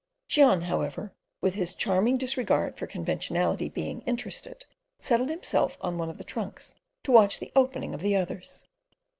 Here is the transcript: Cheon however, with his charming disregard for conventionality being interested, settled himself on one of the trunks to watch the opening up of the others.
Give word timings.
Cheon 0.27 0.63
however, 0.63 1.13
with 1.41 1.53
his 1.53 1.75
charming 1.75 2.17
disregard 2.17 2.75
for 2.75 2.87
conventionality 2.87 3.69
being 3.69 4.01
interested, 4.07 4.65
settled 4.97 5.29
himself 5.29 5.77
on 5.79 5.99
one 5.99 6.09
of 6.09 6.17
the 6.17 6.23
trunks 6.23 6.73
to 7.03 7.11
watch 7.11 7.37
the 7.39 7.51
opening 7.55 7.91
up 7.91 7.99
of 7.99 8.01
the 8.01 8.15
others. 8.15 8.65